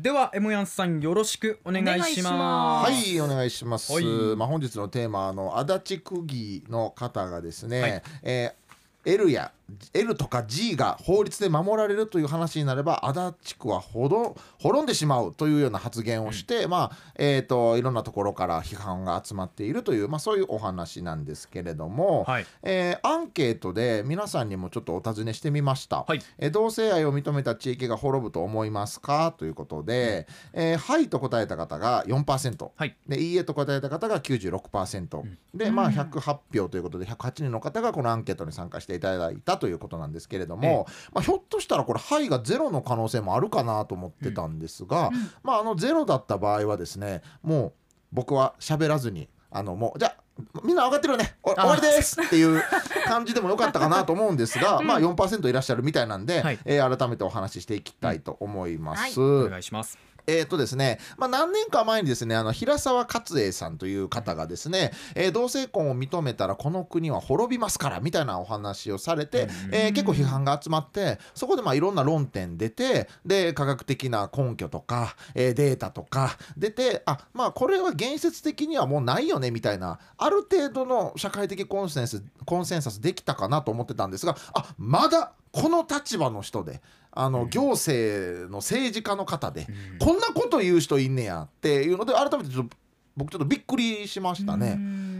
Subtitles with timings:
[0.00, 3.10] ではエモヤンさんよろしくお願いしまはす。
[3.10, 4.04] いお願いします、はい。
[4.36, 8.02] まあ、本日のテーマあの足立区議の方がですね、はい。
[8.22, 8.68] えー
[9.04, 9.52] L や
[9.92, 22.46] L とか G が法律で守られるという話になれば足立区はほど滅んでしまうというような発言をして、まあえー、といろんなところから批判が集まっているという、まあ、そういうお話なんですけれども、はい。
[22.62, 26.20] えーアンケートで皆さんにもちょっとお尋ねしてみました、はい。
[26.38, 32.96] えー同性愛を認めた地域が滅ぶと思いますかということで、えーはいと答えた方が4%、はい。
[33.06, 35.22] でいいえと答えた方が96%、
[35.54, 45.10] でまあ108票ということで108人の方がこのアンケートに参加していただいたということなんですけれども、まあ、ひょっとしたらこれ「はい」がゼロの可能性もあるかなと思ってたんですが、
[45.42, 47.72] まああのゼロだった場合はですねもう
[48.12, 50.16] 僕は喋らずにあのもうじゃあ
[50.62, 51.36] みんな分かってるよね。
[51.42, 52.62] お終わりですっていう
[53.06, 56.58] 感じでもよかったかなと思うんですが、まあ4%いらっしゃるみたいなんで、はい。
[56.64, 59.20] えー改めてお話ししていきたいと思います。
[59.20, 86.80] お願いしますえーとですねまあ、何年か前にですねあの平沢勝栄さんという方がですね、えー同性婚を認めたらこの国は滅びますからみたいなお話をされて、えー結構批判が集まってそこでまあいろんな論点出てで科学的な根拠とか、えーデータとか出てあまあこれは現実的にはもうないよねみたいなある程度の社会的コンセンスコンセンサスできたかなと思ってたんですがあまだこの立場の人で
[87.20, 89.66] あの行政の政治家の方で、
[89.98, 92.76] こんなこと言う人いんねやっていうので改めてちょっと
[93.16, 94.78] 僕ちょっとびっくりしましたね。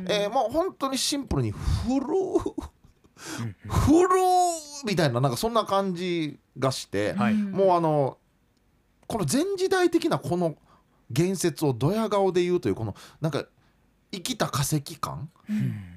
[0.09, 2.01] えーもう本当にシンプルに古
[3.67, 4.09] 古
[4.87, 7.35] みたいななんかそんな感じがして、はい。
[7.35, 8.19] もうあの
[9.09, 10.55] この前時代的なこの
[11.11, 13.45] 言説をドヤ顔で言うというこのなんか
[14.13, 15.29] 生きた化石感？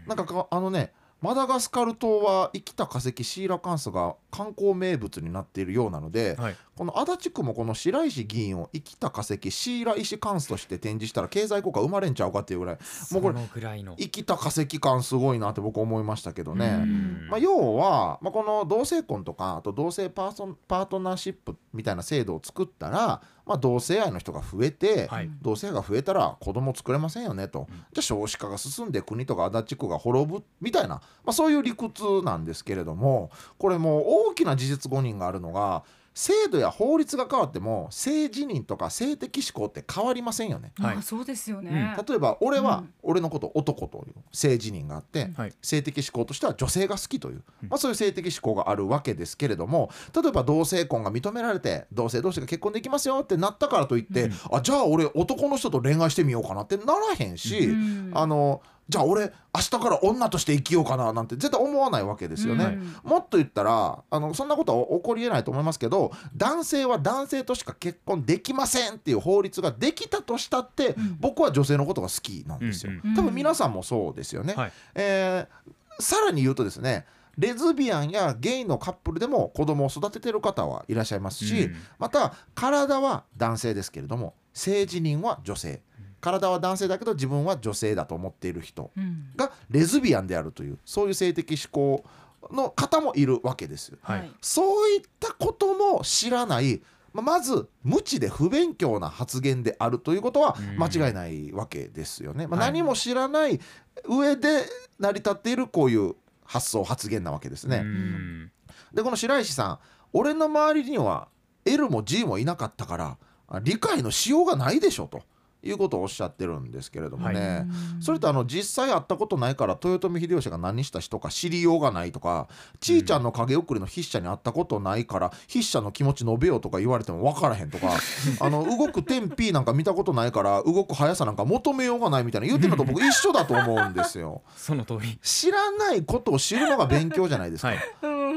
[0.08, 6.56] なんかかあのねマダガスカル島は生きた化石シーラカンスが観光名物になっているようなので、はい。
[6.76, 12.78] この足立区もこの白石議員を生きた化石シーラ石カンスとして展示したら経済効果生まれんちゃうかっていうぐらい
[13.12, 13.96] もうこれそのぐらいの。
[13.98, 16.80] 生きた化石感すごいなって僕思いましたけどね。
[16.82, 17.28] うん。
[17.30, 25.30] まあ、要は、まあ、この同性婚とかあと同性パーソンパートナーシップみたいな制度を作ったら、まあ、同性愛の人が増えて、はい。
[25.42, 35.84] 同性愛が増えたら子供作れませんよねと、じゃあ少子化が進んで国とか足立区が滅ぶみたいな、まあ、そういう理屈なんですけれどもこれもう大きな事実誤認があるのが
[36.14, 40.74] 制度や法律が変わっても性自認とか性的指向って変わりませんよね。
[40.78, 40.96] はい。
[40.96, 41.96] まあそうですよね。
[42.08, 42.94] 例えば俺はうん。
[43.04, 45.54] 俺のことを男という性自認があって、はい。
[45.62, 58.12] 性的指向としては女性が好きという、まあ、そういう性的指向があるわけですけれども例えば同性婚が認められて同性同士が結婚できますよってなったからといって、あじゃあ俺男の人と恋愛してみようかなってならへんし、うん。
[58.14, 62.66] あのじゃあ俺明日から女として生きようかななんて絶対思わないわけですよね。
[62.66, 63.10] うん。
[63.10, 72.92] もっと言ったらあのそんなことは起こりえないと思いますけど男性は男性としか結婚できませんっていう法律ができたとしたって、僕は女性のことが好きなんですよ。
[72.92, 74.56] うんうん多分皆さんもそうですよね。
[74.56, 74.72] はい。
[74.96, 77.06] えーさらに言うとですね
[77.38, 81.76] レズビアンやゲイのカップルでも子供を育ててる方はいらっしゃいますし、うん。
[81.98, 85.82] また体は男性ですけれども性自認は女性
[86.22, 89.32] 体は男性だけど自分は女性だと思っている人うん。
[89.36, 92.04] がレズビアンであるというそういう性的指向
[92.52, 93.94] の方もいるわけです。
[94.02, 94.32] はい。
[94.42, 96.82] そういったことも知らない
[97.14, 100.78] ままず無知で不勉強な発言であるということはうん。
[100.82, 102.48] 間違いないわけですよね。
[102.48, 102.72] まあ、はい。
[102.72, 103.60] 何も知らない
[104.08, 104.66] 上で
[105.00, 106.16] 成り立っているこういう
[106.46, 107.80] 発想発言なわけですうね。
[107.80, 108.52] ん。
[108.94, 109.80] でこの白石さん
[110.14, 111.28] 俺の周りには
[111.66, 113.18] L も G もいなかったから
[113.48, 115.22] あ理解のしようがないでしょと
[115.64, 117.66] いうことをおっしゃってるんですけれどもね、
[118.00, 122.48] それとあの実際会ったことないから豊臣秀吉が何した人か知りようがないとか
[122.80, 127.92] ちーちゃんの影送りの筆者に会ったことないから筆者の気持ち述べようとか言われても分からへんとか
[128.40, 134.42] あの動く天 P なんか見たことないから動く速さなんか求めようがないみたいな言ってるのと僕一緒だと思うんですよ。
[134.56, 135.20] その通り。
[135.22, 137.70] 知らないことを知るのが勉強じゃないですか。
[137.70, 137.80] はい。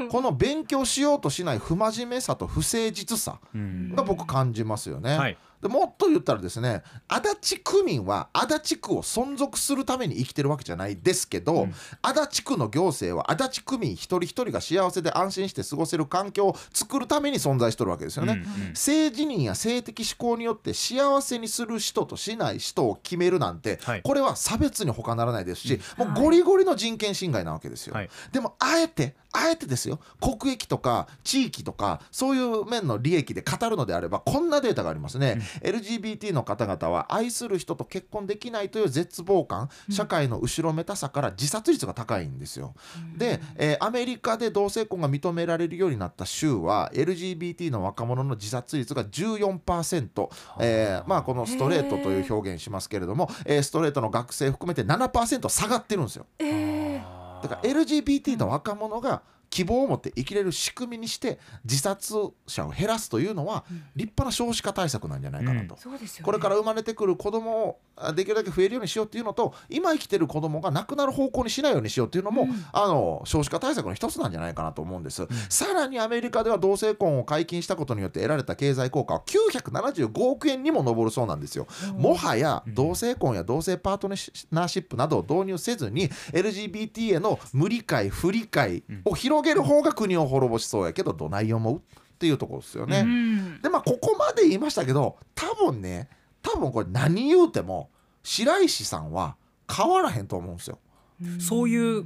[0.09, 3.95] この勉強しようとしない不真面目さと不誠実さうん。
[3.95, 5.17] が僕感じますよね。
[5.17, 11.73] はいでもっと言ったらですね足立区民は足立区を存続するために生きてるわけじゃないですけど、うん。
[12.03, 18.33] 足立区の行政は足立区民一人一人が幸せで安心して過ごせる環境を作るために存在してるわけですよね。
[18.33, 18.75] うんうん。
[18.75, 24.01] 性自認や性的指向によって幸せにする人としない人を決めるなんて、はい。
[24.03, 27.95] これは差別に他ならないですし、もうゴリゴリの人権侵害なわけですよ。
[27.95, 28.09] はい。
[28.31, 29.99] でもあえてあえてですよ。
[30.21, 42.73] 国益とか地域とかそういう面の利益で語るのであればこんなデータがありますね、うん、LGBT の方々は愛する人と結婚できないという絶望感、社会の後ろめたさから自殺率が高いんですよ、
[43.13, 50.29] うん、で、えー、アメリカで同性婚が認められるようになった州は LGBT の若者の自殺率が14%、
[50.59, 56.25] えー、まあこのストレートという表現しますけれども、えー、ストレートの学生含めて7%下がってるんですよ。
[56.39, 57.15] えー。
[57.41, 59.21] だから LGBT の若者が
[59.55, 62.13] 希望を持って生きれる仕組みにして自殺
[62.45, 63.63] 者を減らすというのは
[63.95, 65.93] 立派な少子化対策なんじゃないかなと、うん。
[65.93, 91.81] ね、これから生まれてくる子供をできるだけ増えるようにしようっていうのと今生きてる子供が亡くなる方向にしないようにしようっていうのも、うん、あの少子化対策の一つなんじゃないかなと思うんです、うん、さらにアメリカでは同性婚を解禁したことによって得られた経済効果は975億円にも上るそうなんですよ、もはや同性婚や同性パートナーシップなどを導入せずに LGBT への無理解不理解を広げる方が国を滅ぼしそうやけどどない思うっ
[92.17, 93.05] ていうところですよね、
[93.61, 96.09] でまあここまで言いましたけど多分ね
[96.41, 97.89] 多分これ何言うても
[98.23, 99.35] 白石さんは
[99.71, 100.79] 変わらへんと思うんですよ。
[101.39, 102.05] そういう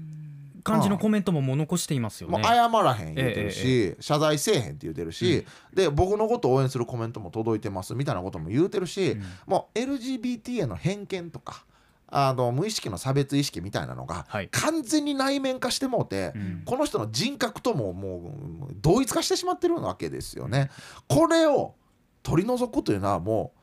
[0.64, 2.44] 感じのコメントもも残していますよね。
[2.44, 11.66] 謝らへん言うてるし、ええ謝罪せえへんって言うてるし、うん、で僕のことを応援するコメントも届いてますみたいなことも言うてるし、うん、もう LGBT への偏見とか
[12.12, 16.34] あの無意識の差別意識みたいなのが完全に内面化してもうて、はい
[16.66, 20.70] この人の人格とももう同一化してしまってるわけですよね。
[21.08, 21.76] これを
[22.22, 23.59] 取り除くというのはもう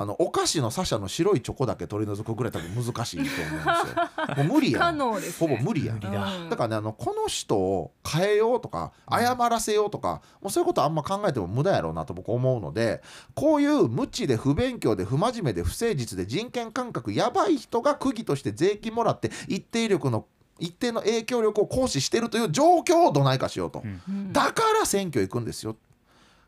[0.00, 4.34] あのお菓子のサシャの白いチョコだけ取り除くぐらい多分難しいと思うんですよ。
[4.44, 5.04] もう無理やん、ね、
[5.38, 6.00] ほぼ無理やん。
[6.00, 13.02] だからねあのこの人を変えようとか謝らせようとか、もうそういうことあんま考えても無駄やろうなと僕思うので
[13.34, 20.24] こういう無知で不勉強で不真面目で不誠実で人権感覚やばい人が釘として税金もらって一定力の
[20.58, 25.76] 一定の影響力を行使してるという状況をどないかしようと、うん、だから選挙行くんですよ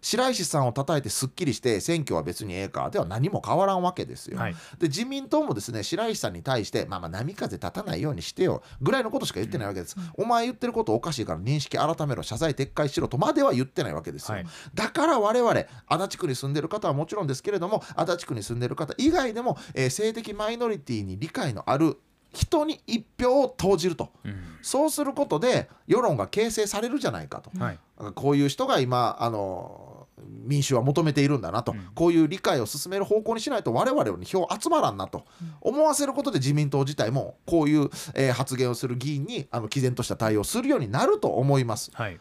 [0.03, 4.39] 白石さんを叩いてすっきりして選挙は別にええかでは何も変わらんわけですよ。
[4.39, 9.97] はい、で自民党もですね白石さんに対してまあまあ波風立たないようにしてよぐらいのことしか言ってないわけです。
[9.97, 14.35] うん、お前言ってることおかしいから認識改めろ謝罪撤回しろとまでは言ってないわけですよ。
[14.35, 21.99] はい、だから我々足立区に住んでる方はもちろんですけれども足立区に住んでる方以外でも、えー、性的マイノリティに理解のある
[22.33, 27.79] 人に一票を投じると、うん、そうすることで世論が形成されるじゃないかと、はい、
[28.15, 29.92] こういう人が今あの
[30.27, 35.25] 民主は求めているんだなと、うん、こういう理解を進める方向にしないと我々に票集まらんなと。
[35.61, 41.91] 思わせることで自民党自体もこういう、えー、発言をする議員にあの毅然とした対応をするようになると思います。
[41.95, 42.19] はい、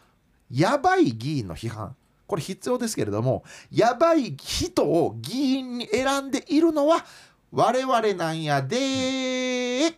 [0.50, 1.96] やばい議員の批判。
[2.26, 7.04] これ必要ですけれどもやばい人を議員に選んでいるのは
[7.50, 9.92] 我々なんやで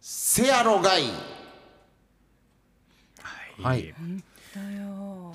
[0.00, 1.02] せやろがい。
[3.60, 3.94] はい、はい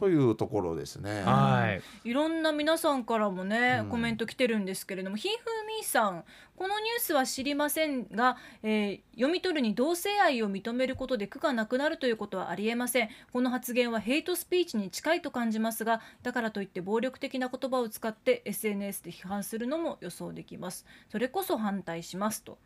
[0.03, 1.23] というところですね。
[1.23, 2.09] はい。
[2.09, 5.33] いろんな皆さんからもね、うん、コメント来てるんですけれども、ひふ
[5.79, 6.25] みさん、
[6.57, 13.09] このニュースは知りませんが、えー、読み取るに同性愛を認めることで苦がなくなるということはありえません。
[13.31, 20.85] この発言はヘイトスピーチに近いと感じますが、だからといって暴力的な言葉を使って SNS で批判するのも予想できます。
[21.09, 22.57] それこそ反対しますと。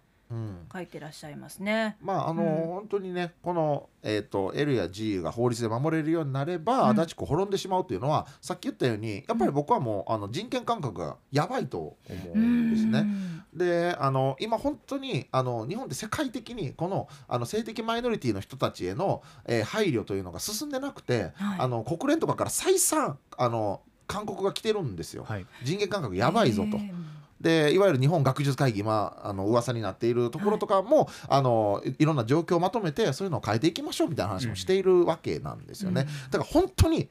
[0.72, 1.98] 書いてらっしゃいますね。
[2.02, 11.98] まああの、うん、本当にねこの、えーと、L や G が法律で守れるようになれば、うん、足立区滅んでしまうというのはさっき言ったようにやっぱり僕はもう、あの人権感覚がやばいと思
[12.34, 13.06] うんですね。
[13.54, 25.26] であの今本当にあの日本で世界的にこのあの性的マイノリティの人たちへの、えー、配慮というのが進んでなくて、はい、あの国連とかから再三あの勧告が来てるんですよ。
[25.28, 26.78] はい、人権感覚やばいぞと。
[27.42, 36.02] でいわゆる日本学術会議今あの噂になっているところとかも、はい、あのいろんな状況をまとめてそういうのを変えていきましょうみたいな話もしているわけなんですよね。
[36.02, 37.10] うん、だから本当に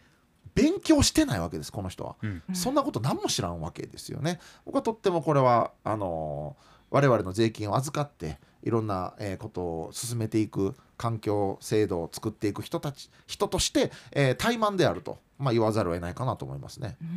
[0.55, 4.41] 勉強してないわけですこの人は、うん、そんなこと何も知らんわけですよね。
[4.65, 6.57] 僕はとってもこれはあの
[6.91, 16.97] 我々の税金を預かっていろんな、えー、ことを進めていく環境制度を作っていく人たち人として、えー、怠慢であると、まあ、言わざるを得ないかなと思いますね。
[17.01, 17.16] うん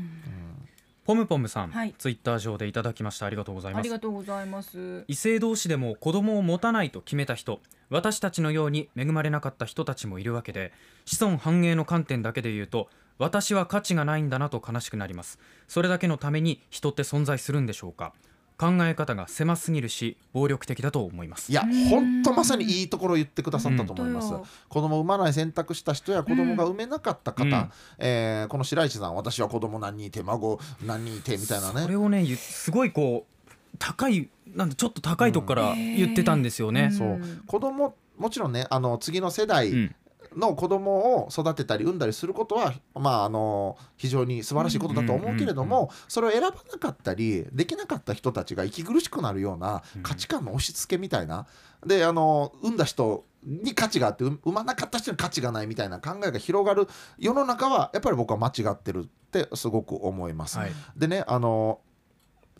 [1.09, 3.25] ポムポムさん、はい、ツイッター上でいただきました。
[3.25, 3.81] ありがとうございます。
[3.81, 5.05] ありがとうございます。
[5.07, 10.71] 異性同士でも子供を持たないと決めた人私たちのように恵まれなかった人たちもいるわけで
[11.05, 15.39] 子孫繁栄の観点だけで言うと私は価値がないんだなと悲しくなります。
[15.67, 18.13] それだけのために人って存在するんでしょうか？
[18.59, 21.49] 考え方が狭すぎるし暴力的だと思います。
[21.49, 31.83] いや本当まさにいいところを言ってくださったと思います、うん、子供を産まない選択した人や子供が産めなかった方、うん、えー、この白石さん私は子供何人いて孫何人いてみたいなね。
[31.83, 37.21] それをねすごいこう高いなんちょっと高いとこから言ってたんですよね、うん、そう。
[37.47, 39.93] 子供もちろんねあの次の世代、
[40.35, 51.47] の子供を育てたり産んだりすることは、まあ、あの非常に素晴らしいことだと思うけれども、それを選ばなかったりできなかった人たちが息苦しくなるような価値観の押し付けみたいな、
[51.85, 60.57] であの産んだ人に価値があって産まなかった人に価値がないみたいな考えが広がる世の中はやっぱり僕は間違ってるってすごく思います。
[60.57, 60.71] はい。
[60.97, 61.79] でねあの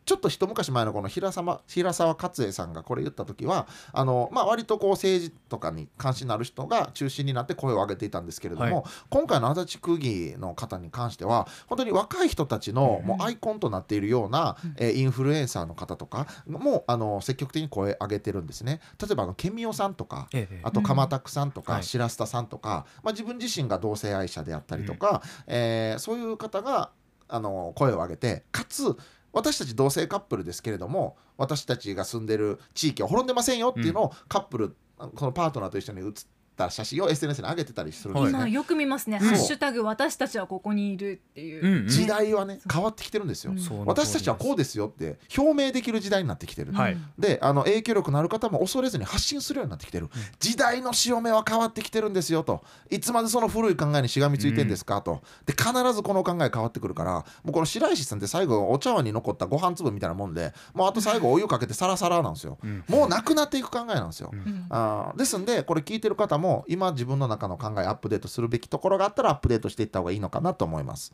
[0.10, 8.84] ちょっと一昔前のこの平沢平沢勝栄さんがこれ言った時はあの、まあ、割とこう政治とかに関心のある人が中心になって声を上げていたんですけれども、はい。
[9.12, 18.82] 今回の足立区議の方に関しては本当に若い人たちのもうアイコンとなっているような、えーインフルエンサーの方とかもあの積極的に声上げてるんですね。
[19.00, 21.84] 例えばあのケミオさんとかええあと鎌田さんとかはい。
[21.84, 26.90] 白須田さんとか、まあ、自分自身が同性愛者であったりとか、えーそういう方が
[27.28, 28.98] あの声を上げてかつ
[29.34, 36.26] 私たち同性カップルですけれども私たちが住んでる地域は滅んでませんよっていうのをカップル、このパートナーと一緒に写
[36.66, 38.30] った写真を SNS に上げてたりするんですね。
[38.40, 39.26] 今よく見ますね、う。
[39.26, 41.88] んハッシュタグ私たちはここにいるっていう、うんうん。
[41.88, 43.54] 時代はね変わってきてるんですよ。
[43.86, 46.74] 私たちはこうですよって表明できる時代になってきてる。
[46.74, 46.98] はい。
[47.18, 52.62] であの影響力のある方も恐れずに発信するようになってきてる、時代の潮目は変わってきてるんですよと。
[52.90, 55.22] いつまでその古い考えにしがみついてんですか、と。
[55.46, 62.84] で必ずこの考え変わってくるからもうこの白石さんって最後お茶碗に残ったご飯粒みたいなもんでもうあと最後お湯かけてサラサラなんですよ、うん。
[62.88, 64.66] もうなくなっていく考えなんですよ、うん。
[64.70, 71.14] あーですんでこれ聞いてる方も今自分の中の考えアップデートするべきところがあったらアップデートしていった方がいいのかなと思います。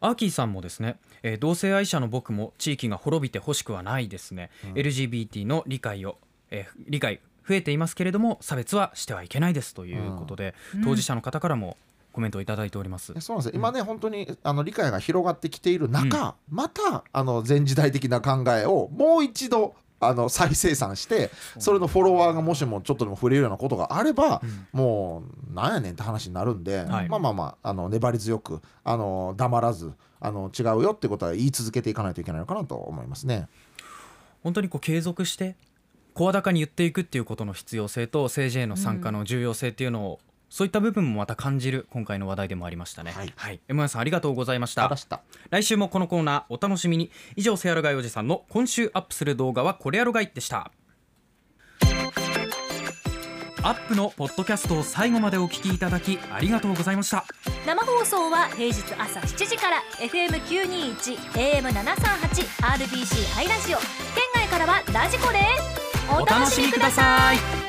[0.00, 6.18] アーキーさんもですね、えー同性愛者の僕も地域が滅びてほしくはないですね、LGBT の理解を、
[6.50, 10.84] えー理解増えていますけれども差別はしてはいけないですということで、うん。
[10.84, 11.76] 当事者の方からも
[12.12, 13.58] コメントをいただいております、えそうなんですよ。
[13.58, 27.08] 今ね、本当にあの理解が広がってきている中、またあの前時代的な考えをもう一度あの再生産してそれのフォロワーがもしもちょっとでも触れるようなことがあれば、もうなんやねんって話になるんで、はい。
[27.08, 33.48] まあまあまああの粘り強くあの黙らずあの違うよってことは言い続けていかないといけないのかなと思いますね。
[34.42, 35.56] 本当にこう継続して
[36.14, 40.20] 声高に言っていくっていうことの必要性と政治への参加の重要性っていうのを、
[40.56, 43.12] そういった部分もまた感じる今回の話題でもありましたね。
[43.12, 43.32] はい。
[43.36, 44.88] はい、M1 さんありがとうございました。
[44.88, 45.20] 出した。
[45.50, 47.10] 来週もこのコーナーお楽しみに。
[47.36, 50.70] 以上セアロガイおじさんの今週アップする動画はこれやろがいでした。
[53.62, 57.26] アップのポッドキャストを最後までお聞きいただきありがとうございました。
[57.66, 63.76] 生放送は平日朝7時から FM921 AM738 RBC ハイラジオ。
[63.76, 63.86] 県
[64.34, 67.65] 外からはラジコですお楽しみください